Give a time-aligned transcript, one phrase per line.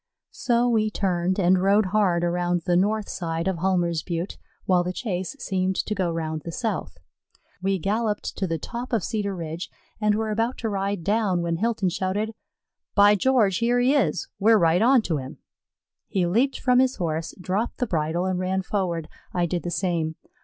[0.31, 4.91] So we turned and rode hard around the north side of Hulmer's Butte, while the
[4.91, 6.97] chase seemed to go round the south.
[7.61, 9.69] We galloped to the top of Cedar Ridge
[9.99, 12.33] and were about to ride down, when Hilton shouted,
[12.95, 14.27] "By George, here he is!
[14.39, 15.37] We're right onto him."
[16.07, 19.07] He leaped from his Horse, dropped the bridle, and ran forward.
[19.35, 20.15] I did the same.